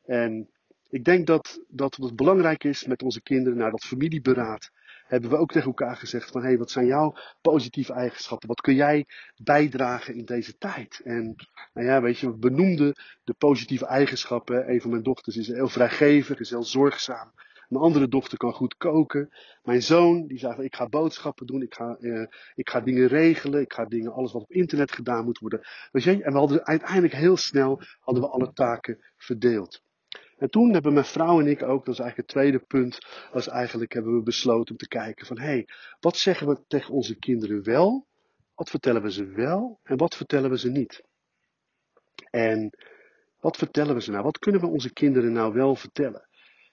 En 0.05 0.49
ik 0.89 1.05
denk 1.05 1.27
dat, 1.27 1.65
dat 1.69 1.97
het 1.97 2.17
belangrijk 2.17 2.65
is 2.65 2.85
met 2.85 3.03
onze 3.03 3.23
kinderen 3.23 3.59
naar 3.59 3.71
dat 3.71 3.85
familieberaad 3.85 4.71
hebben 5.11 5.31
we 5.31 5.37
ook 5.37 5.53
tegen 5.53 5.67
elkaar 5.67 5.97
gezegd 5.97 6.31
van 6.31 6.41
hé, 6.41 6.47
hey, 6.47 6.59
wat 6.59 6.71
zijn 6.71 6.87
jouw 6.87 7.15
positieve 7.41 7.93
eigenschappen? 7.93 8.49
Wat 8.49 8.61
kun 8.61 8.75
jij 8.75 9.07
bijdragen 9.43 10.15
in 10.15 10.25
deze 10.25 10.57
tijd? 10.59 11.01
En 11.05 11.35
nou 11.73 11.87
ja, 11.87 12.01
weet 12.01 12.19
je, 12.19 12.31
we 12.31 12.39
benoemden 12.39 12.95
de 13.25 13.35
positieve 13.39 13.87
eigenschappen. 13.87 14.71
Een 14.71 14.81
van 14.81 14.91
mijn 14.91 15.03
dochters 15.03 15.37
is 15.37 15.47
heel 15.47 15.69
vrijgevig, 15.69 16.41
is 16.41 16.51
heel 16.51 16.65
zorgzaam. 16.65 17.33
Mijn 17.69 17.85
andere 17.85 18.09
dochter 18.09 18.39
kan 18.39 18.53
goed 18.53 18.77
koken. 18.77 19.29
Mijn 19.63 19.83
zoon, 19.83 20.27
die 20.27 20.39
zei 20.39 20.63
ik 20.63 20.75
ga 20.75 20.89
boodschappen 20.89 21.47
doen, 21.47 21.63
ik 21.63 21.75
ga, 21.75 21.97
uh, 22.01 22.27
ik 22.55 22.71
ga 22.71 22.81
dingen 22.81 23.07
regelen, 23.07 23.61
ik 23.61 23.73
ga 23.73 23.85
dingen, 23.85 24.13
alles 24.13 24.33
wat 24.33 24.43
op 24.43 24.53
internet 24.53 24.93
gedaan 24.93 25.25
moet 25.25 25.39
worden. 25.39 25.61
Weet 25.91 26.03
je, 26.03 26.23
en 26.23 26.33
we 26.33 26.39
hadden 26.39 26.67
uiteindelijk 26.67 27.15
heel 27.15 27.37
snel, 27.37 27.83
hadden 28.01 28.23
we 28.23 28.31
alle 28.31 28.53
taken 28.53 29.05
verdeeld. 29.17 29.83
En 30.41 30.51
toen 30.51 30.73
hebben 30.73 30.93
mijn 30.93 31.05
vrouw 31.05 31.41
en 31.41 31.47
ik 31.47 31.63
ook, 31.63 31.85
dat 31.85 31.95
is 31.95 32.01
eigenlijk 32.01 32.17
het 32.17 32.29
tweede 32.29 32.59
punt, 32.59 32.99
was 33.33 33.49
eigenlijk 33.49 33.93
hebben 33.93 34.15
we 34.15 34.23
besloten 34.23 34.71
om 34.71 34.77
te 34.77 34.89
kijken 34.89 35.27
van 35.27 35.39
hé, 35.39 35.45
hey, 35.45 35.69
wat 36.01 36.17
zeggen 36.17 36.47
we 36.47 36.59
tegen 36.67 36.95
onze 36.95 37.19
kinderen 37.19 37.63
wel? 37.63 38.07
Wat 38.55 38.71
vertellen 38.71 39.03
we 39.03 39.13
ze 39.13 39.25
wel 39.25 39.79
en 39.83 39.97
wat 39.97 40.17
vertellen 40.17 40.51
we 40.51 40.59
ze 40.59 40.71
niet? 40.71 41.03
En 42.31 42.71
wat 43.41 43.57
vertellen 43.57 43.95
we 43.95 44.03
ze 44.03 44.11
nou? 44.11 44.23
Wat 44.23 44.39
kunnen 44.39 44.61
we 44.61 44.67
onze 44.67 44.93
kinderen 44.93 45.33
nou 45.33 45.53
wel 45.53 45.75
vertellen? 45.75 46.29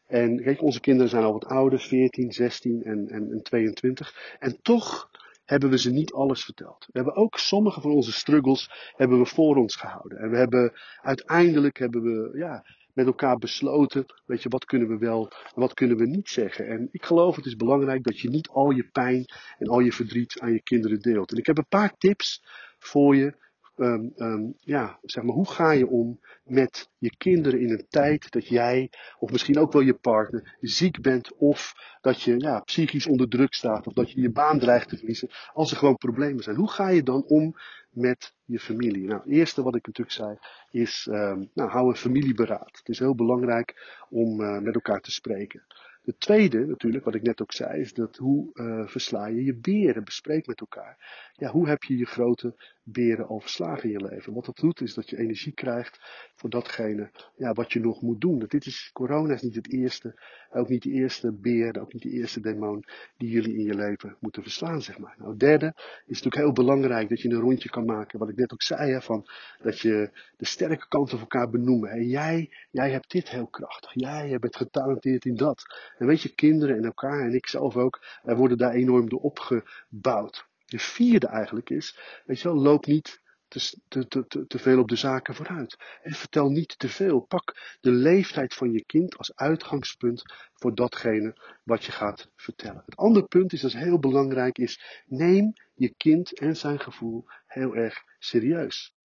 En 0.05 0.43
kijk, 0.43 0.61
onze 0.61 0.79
kinderen 0.79 1.09
zijn 1.09 1.23
al 1.23 1.33
wat 1.33 1.45
ouder, 1.45 1.79
14, 1.79 2.31
16 2.31 2.83
en, 2.83 3.07
en, 3.09 3.31
en 3.31 3.41
22. 3.41 4.37
En 4.39 4.61
toch 4.61 5.09
hebben 5.45 5.69
we 5.69 5.77
ze 5.77 5.91
niet 5.91 6.13
alles 6.13 6.43
verteld. 6.43 6.85
We 6.85 6.91
hebben 6.93 7.15
ook 7.15 7.37
sommige 7.37 7.81
van 7.81 7.91
onze 7.91 8.11
struggles 8.11 8.91
hebben 8.95 9.19
we 9.19 9.25
voor 9.25 9.55
ons 9.55 9.75
gehouden. 9.75 10.17
En 10.17 10.29
we 10.29 10.37
hebben 10.37 10.73
uiteindelijk 11.01 11.77
hebben 11.77 12.01
we, 12.01 12.37
ja, 12.37 12.65
met 12.97 13.05
elkaar 13.05 13.37
besloten, 13.37 14.05
weet 14.25 14.43
je, 14.43 14.49
wat 14.49 14.65
kunnen 14.65 14.87
we 14.87 14.97
wel 14.97 15.31
en 15.53 15.61
wat 15.61 15.73
kunnen 15.73 15.97
we 15.97 16.05
niet 16.05 16.29
zeggen. 16.29 16.67
En 16.67 16.87
ik 16.91 17.05
geloof 17.05 17.35
het 17.35 17.45
is 17.45 17.55
belangrijk 17.55 18.03
dat 18.03 18.19
je 18.19 18.29
niet 18.29 18.47
al 18.47 18.69
je 18.69 18.89
pijn 18.91 19.25
en 19.57 19.67
al 19.67 19.79
je 19.79 19.91
verdriet 19.91 20.39
aan 20.39 20.51
je 20.51 20.61
kinderen 20.61 20.99
deelt. 20.99 21.31
En 21.31 21.37
ik 21.37 21.45
heb 21.45 21.57
een 21.57 21.67
paar 21.69 21.97
tips 21.97 22.43
voor 22.79 23.15
je 23.15 23.35
um, 23.77 24.13
um, 24.15 24.53
ja, 24.59 24.99
zeg 25.01 25.23
maar, 25.23 25.35
hoe 25.35 25.49
ga 25.49 25.71
je 25.71 25.87
om 25.87 26.19
met 26.43 26.89
je 26.97 27.17
kinderen 27.17 27.59
in 27.59 27.69
een 27.69 27.85
tijd 27.89 28.31
dat 28.31 28.47
jij, 28.47 28.91
of 29.19 29.31
misschien 29.31 29.57
ook 29.57 29.71
wel 29.71 29.81
je 29.81 29.93
partner, 29.93 30.57
ziek 30.59 31.01
bent 31.01 31.35
of 31.35 31.73
dat 32.01 32.21
je 32.21 32.39
ja, 32.39 32.59
psychisch 32.59 33.07
onder 33.07 33.29
druk 33.29 33.53
staat 33.53 33.87
of 33.87 33.93
dat 33.93 34.11
je 34.11 34.21
je 34.21 34.31
baan 34.31 34.59
dreigt 34.59 34.89
te 34.89 34.97
verliezen, 34.97 35.29
als 35.53 35.71
er 35.71 35.77
gewoon 35.77 35.97
problemen 35.97 36.43
zijn. 36.43 36.55
Hoe 36.55 36.71
ga 36.71 36.89
je 36.89 37.03
dan 37.03 37.23
om 37.23 37.55
met 37.89 38.33
je 38.45 38.59
familie? 38.59 39.07
Nou, 39.07 39.21
het 39.21 39.31
eerste 39.31 39.63
wat 39.63 39.75
ik 39.75 39.85
natuurlijk 39.85 40.15
zei 40.15 40.37
is, 40.71 41.07
um, 41.09 41.49
nou, 41.53 41.69
hou 41.69 41.89
een 41.89 41.95
familieberaad. 41.95 42.77
Het 42.77 42.89
is 42.89 42.99
heel 42.99 43.15
belangrijk 43.15 43.97
om 44.09 44.41
uh, 44.41 44.59
met 44.59 44.73
elkaar 44.73 45.01
te 45.01 45.11
spreken. 45.11 45.65
Het 46.07 46.19
tweede, 46.19 46.65
natuurlijk, 46.65 47.05
wat 47.05 47.15
ik 47.15 47.21
net 47.21 47.41
ook 47.41 47.51
zei, 47.51 47.79
is 47.79 47.93
dat 47.93 48.17
hoe 48.17 48.49
uh, 48.53 48.87
versla 48.87 49.25
je 49.25 49.43
je 49.43 49.55
beren? 49.55 50.03
Bespreek 50.03 50.47
met 50.47 50.59
elkaar. 50.59 50.97
Ja, 51.33 51.51
hoe 51.51 51.67
heb 51.67 51.83
je 51.83 51.97
je 51.97 52.05
grote 52.05 52.55
beren 52.83 53.27
al 53.27 53.39
verslagen 53.39 53.83
in 53.83 53.89
je 53.91 54.07
leven? 54.09 54.33
Wat 54.33 54.45
dat 54.45 54.55
doet, 54.55 54.81
is 54.81 54.93
dat 54.93 55.09
je 55.09 55.17
energie 55.17 55.53
krijgt 55.53 55.99
voor 56.35 56.49
datgene 56.49 57.11
ja, 57.35 57.53
wat 57.53 57.73
je 57.73 57.79
nog 57.79 58.01
moet 58.01 58.21
doen. 58.21 58.39
Dat 58.39 58.49
dit 58.49 58.65
is, 58.65 58.89
corona 58.93 59.33
is 59.33 59.41
niet 59.41 59.55
het 59.55 59.71
eerste, 59.71 60.21
ook 60.49 60.69
niet 60.69 60.83
de 60.83 60.89
eerste 60.89 61.33
beer, 61.33 61.81
ook 61.81 61.93
niet 61.93 62.01
de 62.01 62.09
eerste 62.09 62.39
demon 62.39 62.83
die 63.17 63.29
jullie 63.29 63.57
in 63.57 63.63
je 63.63 63.75
leven 63.75 64.17
moeten 64.19 64.41
verslaan, 64.41 64.81
zeg 64.81 64.97
maar. 64.97 65.15
Nou, 65.17 65.37
derde 65.37 65.73
is 65.75 66.21
natuurlijk 66.21 66.35
heel 66.35 66.51
belangrijk 66.51 67.09
dat 67.09 67.21
je 67.21 67.29
een 67.29 67.39
rondje 67.39 67.69
kan 67.69 67.85
maken, 67.85 68.19
wat 68.19 68.29
ik 68.29 68.35
net 68.35 68.53
ook 68.53 68.63
zei, 68.63 68.91
hè, 68.91 69.01
van 69.01 69.29
dat 69.61 69.79
je 69.79 70.09
de 70.37 70.45
sterke 70.45 70.87
kanten 70.87 71.17
van 71.17 71.19
elkaar 71.19 71.49
benoemen. 71.49 71.89
Hey, 71.89 72.03
jij, 72.03 72.49
jij 72.71 72.91
hebt 72.91 73.11
dit 73.11 73.29
heel 73.29 73.47
krachtig. 73.47 73.91
Jij 73.93 74.39
bent 74.39 74.55
getalenteerd 74.55 75.25
in 75.25 75.35
dat. 75.35 75.63
En 75.97 76.07
weet 76.07 76.21
je, 76.21 76.35
kinderen 76.35 76.77
en 76.77 76.85
elkaar 76.85 77.19
en 77.19 77.33
ik 77.33 77.47
zelf 77.47 77.75
ook, 77.75 78.05
wij 78.23 78.35
worden 78.35 78.57
daar 78.57 78.73
enorm 78.73 79.09
door 79.09 79.19
opgebouwd. 79.19 80.47
De 80.65 80.79
vierde 80.79 81.27
eigenlijk 81.27 81.69
is, 81.69 81.99
weet 82.25 82.39
je 82.41 82.47
wel, 82.47 82.57
loop 82.57 82.85
niet 82.85 83.21
te, 83.47 83.79
te, 83.87 84.07
te, 84.27 84.47
te 84.47 84.59
veel 84.59 84.79
op 84.79 84.87
de 84.87 84.95
zaken 84.95 85.35
vooruit. 85.35 85.77
En 86.01 86.13
vertel 86.13 86.49
niet 86.49 86.79
te 86.79 86.89
veel. 86.89 87.19
Pak 87.19 87.77
de 87.81 87.91
leeftijd 87.91 88.53
van 88.53 88.71
je 88.71 88.85
kind 88.85 89.17
als 89.17 89.35
uitgangspunt 89.35 90.23
voor 90.53 90.75
datgene 90.75 91.35
wat 91.63 91.83
je 91.83 91.91
gaat 91.91 92.29
vertellen. 92.35 92.83
Het 92.85 92.95
andere 92.95 93.25
punt 93.25 93.53
is, 93.53 93.61
dat 93.61 93.73
heel 93.73 93.99
belangrijk, 93.99 94.57
is 94.57 95.03
neem 95.05 95.53
je 95.73 95.93
kind 95.97 96.39
en 96.39 96.55
zijn 96.55 96.79
gevoel 96.79 97.25
heel 97.47 97.75
erg 97.75 98.03
serieus. 98.19 98.95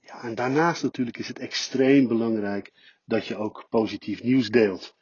Ja, 0.00 0.22
en 0.22 0.34
daarnaast 0.34 0.82
natuurlijk 0.82 1.18
is 1.18 1.28
het 1.28 1.38
extreem 1.38 2.08
belangrijk 2.08 2.72
dat 3.04 3.26
je 3.26 3.36
ook 3.36 3.66
positief 3.68 4.22
nieuws 4.22 4.48
deelt. 4.48 4.96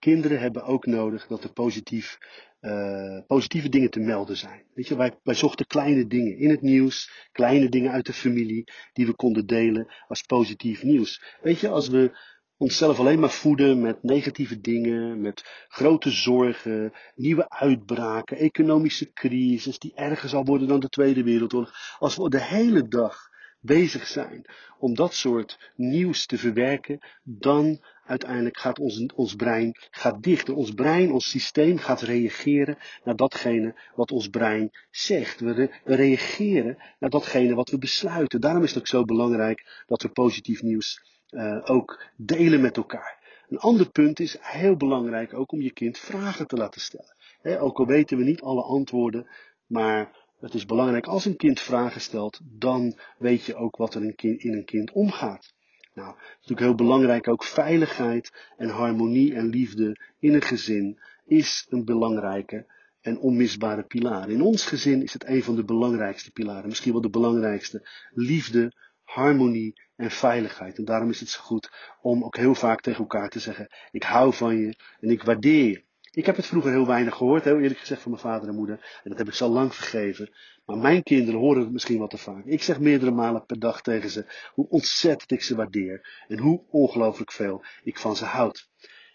Kinderen 0.00 0.40
hebben 0.40 0.64
ook 0.64 0.86
nodig 0.86 1.26
dat 1.26 1.44
er 1.44 1.52
positief, 1.52 2.18
uh, 2.60 3.20
positieve 3.26 3.68
dingen 3.68 3.90
te 3.90 4.00
melden 4.00 4.36
zijn. 4.36 4.62
Weet 4.74 4.88
je, 4.88 4.96
wij, 4.96 5.18
wij 5.22 5.34
zochten 5.34 5.66
kleine 5.66 6.06
dingen 6.06 6.38
in 6.38 6.50
het 6.50 6.62
nieuws, 6.62 7.28
kleine 7.32 7.68
dingen 7.68 7.92
uit 7.92 8.06
de 8.06 8.12
familie, 8.12 8.72
die 8.92 9.06
we 9.06 9.14
konden 9.14 9.46
delen 9.46 9.92
als 10.08 10.22
positief 10.22 10.82
nieuws. 10.82 11.22
Weet 11.42 11.60
je, 11.60 11.68
als 11.68 11.88
we 11.88 12.18
onszelf 12.56 12.98
alleen 12.98 13.20
maar 13.20 13.30
voeden 13.30 13.80
met 13.80 14.02
negatieve 14.02 14.60
dingen, 14.60 15.20
met 15.20 15.66
grote 15.68 16.10
zorgen, 16.10 16.92
nieuwe 17.14 17.48
uitbraken, 17.48 18.36
economische 18.36 19.12
crisis 19.12 19.78
die 19.78 19.94
erger 19.94 20.28
zal 20.28 20.44
worden 20.44 20.68
dan 20.68 20.80
de 20.80 20.88
Tweede 20.88 21.22
Wereldoorlog. 21.22 21.96
Als 21.98 22.16
we 22.16 22.28
de 22.28 22.42
hele 22.42 22.88
dag 22.88 23.28
bezig 23.60 24.06
zijn 24.06 24.44
om 24.78 24.94
dat 24.94 25.14
soort 25.14 25.72
nieuws 25.76 26.26
te 26.26 26.38
verwerken, 26.38 26.98
dan 27.22 27.84
uiteindelijk 28.10 28.58
gaat 28.58 28.78
ons, 28.78 29.06
ons 29.14 29.34
brein 29.34 29.76
gaat 29.90 30.22
dichter. 30.22 30.54
Ons 30.54 30.70
brein, 30.70 31.12
ons 31.12 31.30
systeem 31.30 31.78
gaat 31.78 32.00
reageren 32.00 32.78
naar 33.04 33.16
datgene 33.16 33.74
wat 33.94 34.10
ons 34.10 34.28
brein 34.28 34.70
zegt. 34.90 35.40
We, 35.40 35.70
reageren 35.84 36.78
naar 36.98 37.10
datgene 37.10 37.54
wat 37.54 37.70
we 37.70 37.78
besluiten. 37.78 38.40
Daarom 38.40 38.62
is 38.62 38.68
het 38.68 38.78
ook 38.78 38.86
zo 38.86 39.04
belangrijk 39.04 39.84
dat 39.86 40.02
we 40.02 40.08
positief 40.08 40.62
nieuws 40.62 41.02
uh, 41.30 41.60
ook 41.64 42.02
delen 42.16 42.60
met 42.60 42.76
elkaar. 42.76 43.18
Een 43.48 43.58
ander 43.58 43.90
punt 43.90 44.20
is 44.20 44.36
heel 44.40 44.76
belangrijk 44.76 45.34
ook 45.34 45.52
om 45.52 45.60
je 45.60 45.72
kind 45.72 45.98
vragen 45.98 46.46
te 46.46 46.56
laten 46.56 46.80
stellen. 46.80 47.16
ook 47.60 47.78
al 47.78 47.86
weten 47.86 48.16
we 48.16 48.24
niet 48.24 48.40
alle 48.40 48.62
antwoorden, 48.62 49.26
maar 49.66 50.16
het 50.40 50.54
is 50.54 50.66
belangrijk 50.66 51.06
als 51.06 51.24
een 51.24 51.36
kind 51.36 51.60
vragen 51.60 52.00
stelt, 52.00 52.40
dan 52.42 52.98
weet 53.18 53.44
je 53.44 53.54
ook 53.54 53.76
wat 53.76 53.94
er 53.94 54.02
in 54.16 54.52
een 54.52 54.64
kind 54.64 54.92
omgaat. 54.92 55.52
Nou, 55.94 56.08
het 56.08 56.18
is 56.18 56.34
natuurlijk 56.34 56.60
heel 56.60 56.74
belangrijk 56.74 57.28
ook 57.28 57.44
veiligheid 57.44 58.52
en 58.56 58.68
harmonie 58.68 59.34
en 59.34 59.48
liefde 59.48 59.96
in 60.18 60.34
een 60.34 60.42
gezin 60.42 60.98
is 61.24 61.66
een 61.68 61.84
belangrijke 61.84 62.66
en 63.00 63.18
onmisbare 63.18 63.82
pilaar. 63.82 64.30
In 64.30 64.42
ons 64.42 64.66
gezin 64.66 65.02
is 65.02 65.12
het 65.12 65.26
een 65.26 65.42
van 65.42 65.56
de 65.56 65.64
belangrijkste 65.64 66.30
pilaren, 66.32 66.68
misschien 66.68 66.92
wel 66.92 67.00
de 67.00 67.10
belangrijkste. 67.10 67.88
Liefde, 68.10 68.72
harmonie 69.02 69.80
en 69.96 70.10
veiligheid. 70.10 70.78
En 70.78 70.84
daarom 70.84 71.10
is 71.10 71.20
het 71.20 71.28
zo 71.28 71.40
goed 71.40 71.70
om 72.00 72.24
ook 72.24 72.36
heel 72.36 72.54
vaak 72.54 72.80
tegen 72.80 73.00
elkaar 73.00 73.28
te 73.28 73.40
zeggen: 73.40 73.68
Ik 73.90 74.02
hou 74.02 74.34
van 74.34 74.56
je 74.56 74.76
en 75.00 75.10
ik 75.10 75.22
waardeer 75.22 75.64
je. 75.64 75.84
Ik 76.12 76.26
heb 76.26 76.36
het 76.36 76.46
vroeger 76.46 76.70
heel 76.70 76.86
weinig 76.86 77.14
gehoord, 77.14 77.44
heel 77.44 77.60
eerlijk 77.60 77.80
gezegd, 77.80 78.02
van 78.02 78.10
mijn 78.10 78.22
vader 78.22 78.48
en 78.48 78.54
moeder. 78.54 79.00
En 79.02 79.10
dat 79.10 79.18
heb 79.18 79.28
ik 79.28 79.34
zo 79.34 79.48
lang 79.48 79.74
vergeven. 79.74 80.30
Maar 80.64 80.78
mijn 80.78 81.02
kinderen 81.02 81.40
horen 81.40 81.62
het 81.62 81.72
misschien 81.72 81.98
wat 81.98 82.10
te 82.10 82.18
vaak. 82.18 82.44
Ik 82.44 82.62
zeg 82.62 82.80
meerdere 82.80 83.10
malen 83.10 83.46
per 83.46 83.58
dag 83.58 83.82
tegen 83.82 84.10
ze 84.10 84.24
hoe 84.54 84.68
ontzettend 84.68 85.30
ik 85.30 85.42
ze 85.42 85.56
waardeer. 85.56 86.24
En 86.28 86.38
hoe 86.38 86.62
ongelooflijk 86.70 87.32
veel 87.32 87.64
ik 87.82 87.98
van 87.98 88.16
ze 88.16 88.24
houd. 88.24 88.68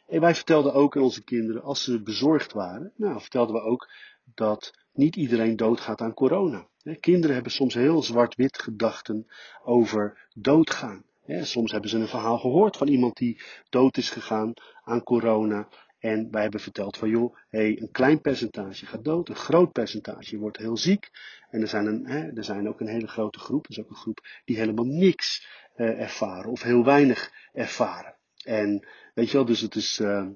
En 0.08 0.22
wij 0.22 0.36
vertelden 0.36 0.74
ook 0.74 0.96
aan 0.96 1.02
onze 1.02 1.24
kinderen, 1.24 1.62
als 1.62 1.84
ze 1.84 2.02
bezorgd 2.02 2.54
waren, 2.54 2.94
nou, 2.96 3.22
vertelden 3.22 3.56
we 3.56 3.62
ook 3.62 3.90
dat 4.34 4.74
niet 4.94 5.16
iedereen 5.16 5.56
doodgaat 5.56 6.02
aan 6.02 6.14
corona. 6.14 6.68
Kinderen 7.00 7.34
hebben 7.36 7.52
soms 7.52 7.74
heel 7.74 8.04
zwart-wit 8.04 8.62
gedachten 8.62 9.28
over 9.64 10.28
doodgaan. 10.34 11.06
Soms 11.28 11.72
hebben 11.72 11.90
ze 11.90 11.98
een 11.98 12.08
verhaal 12.08 12.38
gehoord 12.38 12.78
van 12.78 12.88
iemand 12.88 13.18
die 13.18 13.42
dood 13.70 13.98
is 13.98 14.10
gegaan 14.10 14.54
aan 14.84 15.04
corona. 15.04 15.68
En 16.06 16.32
wij 16.32 16.42
hebben 16.42 16.60
verteld 16.60 16.98
van 16.98 17.10
joh, 17.10 17.36
hey, 17.50 17.82
een 17.82 17.92
klein 17.92 18.22
percentage 18.22 18.86
gaat 18.86 19.04
dood, 19.04 19.30
een 19.30 19.36
groot 19.36 19.72
percentage 19.72 20.38
wordt 20.38 20.58
heel 20.58 20.78
ziek. 20.78 21.10
En 21.50 21.62
er 21.62 21.68
zijn, 21.68 21.86
een, 21.86 22.06
hè, 22.06 22.32
er 22.34 22.44
zijn 22.44 22.68
ook 22.68 22.80
een 22.80 22.88
hele 22.88 23.08
grote 23.08 23.40
groep, 23.40 23.68
is 23.68 23.80
ook 23.80 23.90
een 23.90 23.96
groep 23.96 24.28
die 24.46 24.58
helemaal 24.58 24.86
niks 24.86 25.48
uh, 25.76 26.02
ervaren 26.02 26.52
of 26.52 26.62
heel 26.62 26.84
weinig 26.84 27.32
ervaren. 27.54 28.16
En 28.44 28.88
weet 29.14 29.28
je 29.30 29.38
wel, 29.38 29.46
dus 29.46 29.62
het 29.62 29.76
is, 29.76 30.00
uh, 30.00 30.28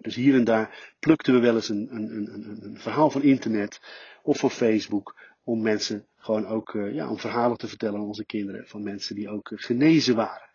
dus 0.00 0.14
hier 0.14 0.34
en 0.34 0.44
daar 0.44 0.94
plukten 0.98 1.34
we 1.34 1.40
wel 1.40 1.54
eens 1.54 1.68
een, 1.68 1.88
een, 1.94 2.64
een, 2.64 2.78
verhaal 2.78 3.10
van 3.10 3.22
internet 3.22 3.80
of 4.22 4.38
van 4.38 4.50
Facebook 4.50 5.16
om 5.42 5.62
mensen 5.62 6.06
gewoon 6.16 6.46
ook, 6.46 6.72
uh, 6.74 6.94
ja, 6.94 7.10
om 7.10 7.18
verhalen 7.18 7.58
te 7.58 7.68
vertellen 7.68 8.00
aan 8.00 8.06
onze 8.06 8.26
kinderen 8.26 8.66
van 8.66 8.82
mensen 8.82 9.14
die 9.14 9.28
ook 9.28 9.52
genezen 9.54 10.16
waren. 10.16 10.50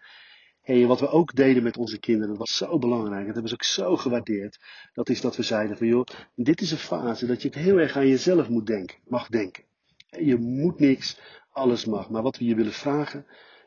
En 0.67 0.87
wat 0.87 0.99
we 0.99 1.09
ook 1.09 1.35
deden 1.35 1.63
met 1.63 1.77
onze 1.77 1.99
kinderen, 1.99 2.29
dat 2.29 2.37
was 2.37 2.57
zo 2.57 2.77
belangrijk, 2.77 3.25
dat 3.25 3.33
hebben 3.33 3.47
ze 3.49 3.53
ook 3.53 3.63
zo 3.63 3.97
gewaardeerd. 3.97 4.59
Dat 4.93 5.09
is 5.09 5.21
dat 5.21 5.35
we 5.35 5.43
zeiden 5.43 5.77
van 5.77 5.87
joh, 5.87 6.05
dit 6.35 6.61
is 6.61 6.71
een 6.71 6.77
fase 6.77 7.25
dat 7.25 7.41
je 7.41 7.49
heel 7.51 7.77
erg 7.77 7.95
aan 7.95 8.07
jezelf 8.07 8.49
moet 8.49 8.67
denken, 8.67 8.97
mag 9.05 9.27
denken. 9.27 9.63
Je 10.09 10.37
moet 10.37 10.79
niks, 10.79 11.19
alles 11.51 11.85
mag. 11.85 12.09
Maar 12.09 12.21
wat 12.21 12.37
we 12.37 12.45
je 12.45 12.55
willen 12.55 12.73
vragen 12.73 13.25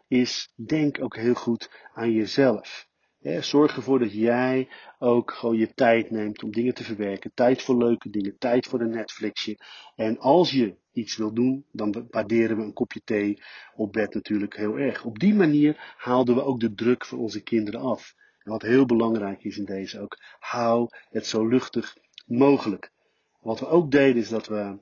is, 0.08 0.52
denk 0.54 1.02
ook 1.02 1.16
heel 1.16 1.34
goed 1.34 1.70
aan 1.94 2.12
jezelf. 2.12 2.88
Zorg 3.22 3.76
ervoor 3.76 3.98
dat 3.98 4.12
jij 4.12 4.68
ook 4.98 5.32
gewoon 5.32 5.56
je 5.56 5.74
tijd 5.74 6.10
neemt 6.10 6.42
om 6.42 6.50
dingen 6.50 6.74
te 6.74 6.84
verwerken. 6.84 7.30
Tijd 7.34 7.62
voor 7.62 7.76
leuke 7.76 8.10
dingen, 8.10 8.38
tijd 8.38 8.66
voor 8.66 8.80
een 8.80 8.90
Netflixje. 8.90 9.58
En 9.96 10.18
als 10.18 10.50
je 10.50 10.74
iets 10.92 11.16
wil 11.16 11.32
doen, 11.32 11.64
dan 11.72 12.06
waarderen 12.10 12.56
we 12.56 12.62
een 12.62 12.72
kopje 12.72 13.00
thee 13.04 13.42
op 13.74 13.92
bed 13.92 14.14
natuurlijk 14.14 14.56
heel 14.56 14.78
erg. 14.78 15.04
Op 15.04 15.18
die 15.18 15.34
manier 15.34 15.94
haalden 15.96 16.34
we 16.34 16.44
ook 16.44 16.60
de 16.60 16.74
druk 16.74 17.04
van 17.04 17.18
onze 17.18 17.42
kinderen 17.42 17.80
af. 17.80 18.14
En 18.42 18.50
wat 18.50 18.62
heel 18.62 18.86
belangrijk 18.86 19.44
is 19.44 19.58
in 19.58 19.64
deze 19.64 20.00
ook, 20.00 20.18
hou 20.38 20.88
het 21.10 21.26
zo 21.26 21.48
luchtig 21.48 21.96
mogelijk. 22.26 22.92
Wat 23.40 23.60
we 23.60 23.66
ook 23.66 23.90
deden 23.90 24.22
is 24.22 24.28
dat 24.28 24.46
we, 24.46 24.78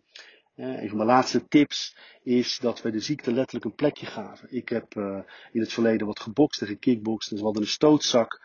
een 0.58 0.88
van 0.88 0.96
mijn 0.96 1.08
laatste 1.08 1.48
tips 1.48 1.96
is 2.22 2.58
dat 2.58 2.82
we 2.82 2.90
de 2.90 3.00
ziekte 3.00 3.32
letterlijk 3.32 3.64
een 3.64 3.74
plekje 3.74 4.06
gaven. 4.06 4.48
Ik 4.50 4.68
heb 4.68 4.94
uh, 4.94 5.18
in 5.52 5.60
het 5.60 5.72
verleden 5.72 6.06
wat 6.06 6.20
gebokst 6.20 6.60
en 6.60 6.66
gekickbokst, 6.66 7.30
dus 7.30 7.38
we 7.38 7.44
hadden 7.44 7.62
een 7.62 7.68
stootzak. 7.68 8.40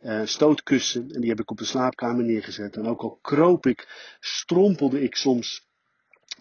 Uh, 0.00 0.20
stootkussen 0.24 1.10
en 1.10 1.20
die 1.20 1.30
heb 1.30 1.40
ik 1.40 1.50
op 1.50 1.58
de 1.58 1.64
slaapkamer 1.64 2.24
neergezet. 2.24 2.76
En 2.76 2.86
ook 2.86 3.02
al 3.02 3.18
kroop 3.22 3.66
ik, 3.66 4.16
strompelde 4.20 5.02
ik 5.02 5.16
soms 5.16 5.67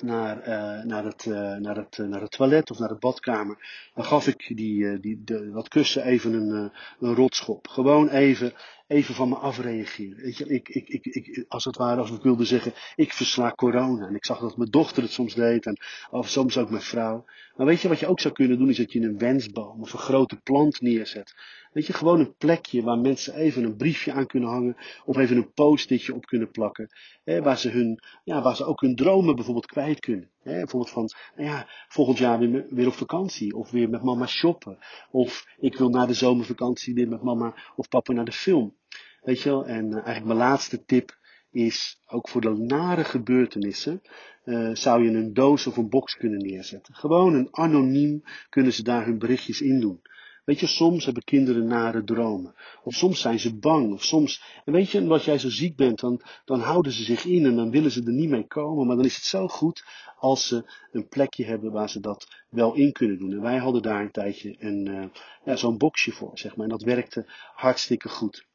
naar, 0.01 0.37
uh, 0.37 0.83
naar, 0.83 1.03
het, 1.03 1.25
uh, 1.25 1.55
naar, 1.55 1.75
het, 1.75 1.97
naar 1.97 2.21
het 2.21 2.31
toilet 2.31 2.71
of 2.71 2.79
naar 2.79 2.89
de 2.89 2.97
badkamer. 2.99 3.89
Dan 3.93 4.05
gaf 4.05 4.27
ik 4.27 4.51
die, 4.55 4.99
die, 4.99 5.23
de, 5.23 5.51
dat 5.51 5.67
kussen 5.67 6.03
even 6.03 6.33
een, 6.33 6.71
een 6.99 7.15
rotschop. 7.15 7.67
Gewoon 7.67 8.09
even, 8.09 8.53
even 8.87 9.15
van 9.15 9.29
me 9.29 9.35
afreageren. 9.35 10.17
Weet 10.17 10.37
je, 10.37 10.45
ik, 10.45 10.69
ik, 10.69 10.87
ik, 10.87 11.05
ik, 11.05 11.45
als 11.47 11.65
het 11.65 11.77
ware, 11.77 12.01
als 12.01 12.11
ik 12.11 12.21
wilde 12.21 12.45
zeggen, 12.45 12.73
ik 12.95 13.13
versla 13.13 13.51
corona. 13.51 14.07
En 14.07 14.15
ik 14.15 14.25
zag 14.25 14.39
dat 14.39 14.57
mijn 14.57 14.71
dochter 14.71 15.03
het 15.03 15.11
soms 15.11 15.33
deed 15.33 15.65
en 15.65 15.77
of 16.09 16.29
soms 16.29 16.57
ook 16.57 16.69
mijn 16.69 16.81
vrouw. 16.81 17.25
Maar 17.55 17.65
weet 17.65 17.81
je 17.81 17.87
wat 17.87 17.99
je 17.99 18.07
ook 18.07 18.19
zou 18.19 18.33
kunnen 18.33 18.57
doen, 18.57 18.69
is 18.69 18.77
dat 18.77 18.91
je 18.91 18.99
een 18.99 19.17
wensboom 19.17 19.81
of 19.81 19.93
een 19.93 19.99
grote 19.99 20.35
plant 20.43 20.81
neerzet. 20.81 21.35
Weet 21.77 21.87
je, 21.87 21.93
gewoon 21.93 22.19
een 22.19 22.35
plekje 22.35 22.81
waar 22.81 22.99
mensen 22.99 23.35
even 23.35 23.63
een 23.63 23.75
briefje 23.75 24.11
aan 24.11 24.25
kunnen 24.25 24.49
hangen. 24.49 24.77
Of 25.05 25.17
even 25.17 25.37
een 25.37 25.53
post-itje 25.53 26.13
op 26.13 26.25
kunnen 26.25 26.51
plakken. 26.51 26.89
Hè, 27.23 27.41
waar, 27.41 27.57
ze 27.57 27.69
hun, 27.69 27.99
ja, 28.23 28.41
waar 28.41 28.55
ze 28.55 28.65
ook 28.65 28.81
hun 28.81 28.95
dromen 28.95 29.35
bijvoorbeeld 29.35 29.65
kwijt 29.65 29.99
kunnen. 29.99 30.29
Hè, 30.41 30.53
bijvoorbeeld 30.53 30.91
van, 30.91 31.09
nou 31.35 31.49
ja, 31.49 31.67
volgend 31.87 32.17
jaar 32.17 32.39
weer, 32.39 32.65
weer 32.69 32.87
op 32.87 32.93
vakantie. 32.93 33.55
Of 33.55 33.71
weer 33.71 33.89
met 33.89 34.03
mama 34.03 34.25
shoppen. 34.25 34.77
Of 35.11 35.45
ik 35.57 35.77
wil 35.77 35.89
na 35.89 36.05
de 36.05 36.13
zomervakantie 36.13 36.93
weer 36.93 37.07
met 37.07 37.23
mama 37.23 37.55
of 37.75 37.87
papa 37.87 38.13
naar 38.13 38.25
de 38.25 38.31
film. 38.31 38.75
Weet 39.21 39.41
je 39.41 39.49
wel, 39.49 39.65
en 39.65 39.85
uh, 39.85 39.93
eigenlijk 39.93 40.25
mijn 40.25 40.37
laatste 40.37 40.85
tip 40.85 41.17
is, 41.51 42.01
ook 42.07 42.29
voor 42.29 42.41
de 42.41 42.49
nare 42.57 43.03
gebeurtenissen, 43.03 44.01
uh, 44.45 44.69
zou 44.73 45.03
je 45.03 45.09
een 45.09 45.33
doos 45.33 45.67
of 45.67 45.77
een 45.77 45.89
box 45.89 46.17
kunnen 46.17 46.39
neerzetten. 46.39 46.95
Gewoon 46.95 47.33
een 47.33 47.47
anoniem 47.51 48.21
kunnen 48.49 48.73
ze 48.73 48.83
daar 48.83 49.05
hun 49.05 49.17
berichtjes 49.17 49.61
in 49.61 49.79
doen. 49.79 50.01
Weet 50.47 50.59
je, 50.59 50.67
soms 50.67 51.05
hebben 51.05 51.23
kinderen 51.23 51.67
nare 51.67 52.03
dromen. 52.03 52.55
Of 52.83 52.93
soms 52.93 53.21
zijn 53.21 53.39
ze 53.39 53.55
bang. 53.55 53.93
Of 53.93 54.03
soms, 54.03 54.43
en 54.65 54.73
weet 54.73 54.89
je, 54.89 55.07
als 55.07 55.25
jij 55.25 55.39
zo 55.39 55.49
ziek 55.49 55.75
bent, 55.75 55.99
dan, 55.99 56.21
dan 56.45 56.59
houden 56.59 56.91
ze 56.91 57.03
zich 57.03 57.25
in 57.25 57.45
en 57.45 57.55
dan 57.55 57.71
willen 57.71 57.91
ze 57.91 58.03
er 58.03 58.11
niet 58.11 58.29
mee 58.29 58.47
komen. 58.47 58.87
Maar 58.87 58.95
dan 58.95 59.05
is 59.05 59.15
het 59.15 59.23
zo 59.23 59.47
goed 59.47 59.85
als 60.17 60.47
ze 60.47 60.71
een 60.91 61.07
plekje 61.07 61.45
hebben 61.45 61.71
waar 61.71 61.89
ze 61.89 61.99
dat 61.99 62.27
wel 62.49 62.73
in 62.73 62.91
kunnen 62.91 63.19
doen. 63.19 63.31
En 63.31 63.41
wij 63.41 63.57
hadden 63.57 63.81
daar 63.81 64.01
een 64.01 64.11
tijdje 64.11 64.55
een, 64.59 65.11
ja, 65.45 65.55
zo'n 65.55 65.77
boxje 65.77 66.11
voor, 66.11 66.31
zeg 66.33 66.55
maar. 66.55 66.65
En 66.65 66.71
dat 66.71 66.83
werkte 66.83 67.25
hartstikke 67.53 68.09
goed. 68.09 68.45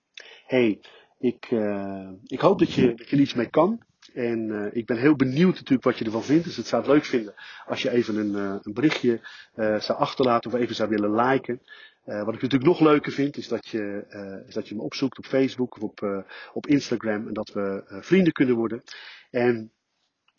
hey, 0.47 0.81
ik, 1.19 1.51
uh, 1.51 2.09
ik 2.27 2.41
hoop 2.41 2.59
dat 2.59 2.73
je, 2.73 2.95
dat 2.95 3.09
je 3.09 3.17
er 3.17 3.23
iets 3.23 3.35
mee 3.35 3.51
kan. 3.51 3.81
En 4.15 4.49
uh, 4.49 4.67
ik 4.73 4.87
ben 4.87 4.97
heel 4.97 5.17
benieuwd 5.17 5.55
natuurlijk 5.55 5.83
wat 5.83 5.99
je 5.99 6.05
ervan 6.05 6.23
vindt. 6.23 6.45
Dus 6.45 6.57
het 6.57 6.67
zou 6.67 6.83
het 6.83 6.91
leuk 6.91 7.05
vinden 7.05 7.35
als 7.67 7.83
je 7.83 7.91
even 7.91 8.17
een, 8.17 8.33
uh, 8.33 8.57
een 8.63 8.73
berichtje 8.73 9.21
uh, 9.55 9.81
zou 9.81 9.99
achterlaten 9.99 10.53
of 10.53 10.59
even 10.59 10.75
zou 10.75 10.89
willen 10.89 11.15
liken. 11.15 11.61
wat 12.05 12.35
ik 12.35 12.43
natuurlijk 12.43 12.65
nog 12.65 12.81
leuker 12.81 13.13
vind 13.13 13.37
is 13.37 13.49
dat 13.49 13.69
je, 13.69 14.05
is 14.47 14.55
dat 14.55 14.69
je 14.69 14.75
me 14.75 14.83
opzoekt 14.83 15.19
op 15.19 15.27
Facebook 15.27 15.77
of 15.77 15.83
op, 15.83 16.27
op 16.53 16.67
Instagram 16.67 17.27
en 17.27 17.33
dat 17.33 17.53
we 17.53 17.85
vrienden 18.01 18.33
kunnen 18.33 18.57
worden. 18.57 18.83
En 19.31 19.73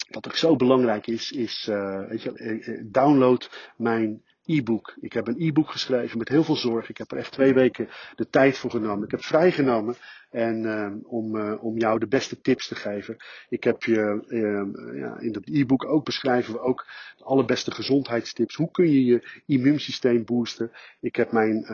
wat 0.10 0.28
ook 0.28 0.36
zo 0.36 0.56
belangrijk 0.56 1.08
is, 1.08 1.32
is 1.32 1.66
weet 2.08 2.22
je, 2.22 2.88
download 2.92 3.72
mijn 3.78 4.24
e-book. 4.46 4.96
Ik 5.00 5.14
heb 5.14 5.28
een 5.28 5.42
e-book 5.42 5.70
geschreven 5.70 6.18
met 6.18 6.30
heel 6.30 6.44
veel 6.44 6.56
zorg. 6.56 6.90
Ik 6.90 6.98
heb 6.98 7.12
er 7.12 7.18
echt 7.18 7.32
twee 7.32 7.54
weken 7.54 7.90
de 8.16 8.30
tijd 8.30 8.58
voor 8.58 8.70
genomen. 8.70 9.04
Ik 9.04 9.12
heb 9.12 9.24
vrijgenomen 9.24 9.96
en, 10.30 10.64
uh, 10.64 10.94
om, 11.04 11.36
uh, 11.36 11.64
om 11.64 11.78
jou 11.78 12.00
de 12.00 12.08
beste 12.08 12.42
tips 12.42 12.68
te 12.68 12.76
geven. 12.76 13.18
Ik 13.50 13.64
heb 13.64 13.84
je 13.84 14.24
uh, 14.28 15.00
ja, 15.00 15.20
in 15.20 15.32
dat 15.32 15.44
e-book 15.46 15.86
ook 15.86 16.06
beschrijven 16.06 16.54
we 16.54 16.60
ook 16.60 16.86
de 17.18 17.24
allerbeste 17.24 17.72
gezondheidstips. 17.72 18.56
Hoe 18.56 18.72
kun 18.72 18.92
je 18.92 19.06
je 19.06 19.42
immuunsysteem 19.46 20.26
boosten? 20.26 20.72
Ik 21.00 21.16
heb 21.16 21.32
mijn 21.32 21.66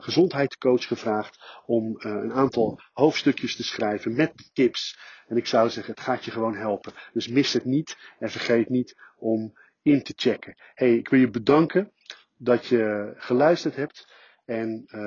gezondheidscoach 0.00 0.86
gevraagd 0.86 1.62
om 1.66 1.94
een 1.98 2.32
aantal 2.32 2.80
hoofdstukjes 2.92 3.56
te 3.56 3.64
schrijven 3.64 4.16
met 4.16 4.50
tips. 4.52 4.98
En 5.28 5.36
ik 5.36 5.46
zou 5.46 5.70
zeggen, 5.70 5.94
het 5.94 6.02
gaat 6.02 6.24
je 6.24 6.30
gewoon 6.30 6.54
helpen. 6.54 6.92
Dus 7.12 7.28
mis 7.28 7.52
het 7.52 7.64
niet 7.64 7.96
en 8.18 8.30
vergeet 8.30 8.68
niet 8.68 8.96
om 9.18 9.52
in 9.82 10.02
te 10.02 10.12
checken. 10.16 10.54
Hey, 10.74 10.96
ik 10.96 11.08
wil 11.08 11.20
je 11.20 11.30
bedanken 11.30 11.92
dat 12.38 12.66
je 12.66 13.12
geluisterd 13.16 13.76
hebt. 13.76 14.16
En 14.44 14.84
uh, 14.90 15.00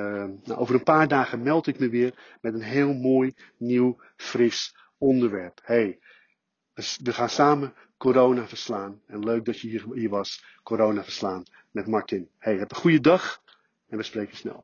nou, 0.44 0.60
over 0.60 0.76
een 0.76 0.84
paar 0.84 1.08
dagen 1.08 1.44
meld 1.44 1.68
ik 1.68 1.80
me 1.80 1.90
weer 1.90 2.38
met 2.42 2.54
een 2.54 2.62
heel 2.62 2.94
mooi, 2.94 3.34
nieuw, 3.58 4.02
fris 4.16 4.76
onderwerp. 4.98 5.60
Hey, 5.64 6.00
we 7.04 7.14
gaan 7.14 7.30
samen 7.30 7.74
corona 7.98 8.48
verslaan. 8.48 9.02
En 9.08 9.24
leuk 9.24 9.46
dat 9.46 9.60
je 9.60 9.68
hier, 9.68 9.86
hier 9.94 10.10
was, 10.10 10.44
corona 10.64 11.04
verslaan 11.04 11.44
met 11.72 11.88
Martin. 11.88 12.30
Hey, 12.38 12.58
heb 12.58 12.72
een 12.72 12.78
goede 12.78 13.00
dag 13.00 13.42
en 13.88 13.98
we 13.98 14.04
spreken 14.04 14.38
snel. 14.38 14.60